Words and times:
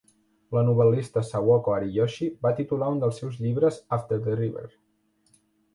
La 0.55 0.61
novel·lista 0.69 1.21
Sawako 1.27 1.75
Ariyoshi 1.75 2.31
va 2.47 2.55
titular 2.61 2.89
un 2.95 2.99
dels 3.05 3.21
seus 3.23 3.39
llibres 3.45 3.79
"after 4.01 4.23
the 4.27 4.41
river". 4.45 4.67